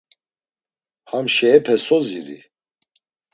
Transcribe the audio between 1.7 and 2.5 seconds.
so ziri?